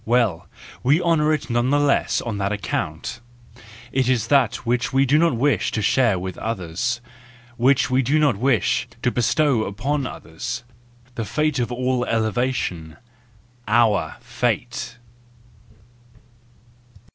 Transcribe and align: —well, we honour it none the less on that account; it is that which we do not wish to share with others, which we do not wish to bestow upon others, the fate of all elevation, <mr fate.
—well, 0.03 0.47
we 0.81 0.99
honour 0.99 1.31
it 1.31 1.47
none 1.47 1.69
the 1.69 1.79
less 1.79 2.21
on 2.21 2.39
that 2.39 2.51
account; 2.51 3.19
it 3.91 4.09
is 4.09 4.29
that 4.29 4.55
which 4.65 4.91
we 4.91 5.05
do 5.05 5.15
not 5.19 5.35
wish 5.35 5.71
to 5.71 5.79
share 5.79 6.17
with 6.17 6.39
others, 6.39 7.01
which 7.55 7.91
we 7.91 8.01
do 8.01 8.17
not 8.17 8.35
wish 8.35 8.87
to 9.03 9.11
bestow 9.11 9.63
upon 9.63 10.07
others, 10.07 10.63
the 11.13 11.23
fate 11.23 11.59
of 11.59 11.71
all 11.71 12.03
elevation, 12.05 12.97
<mr 13.69 14.19
fate. 14.21 14.97